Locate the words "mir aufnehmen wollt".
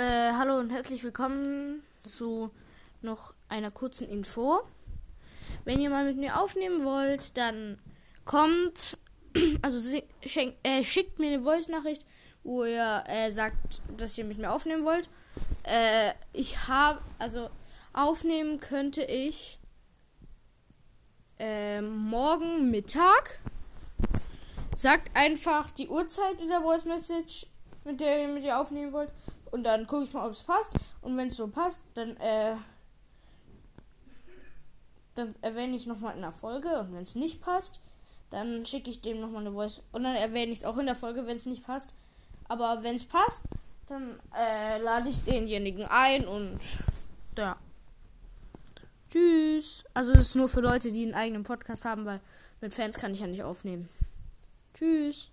6.16-7.36, 14.38-15.10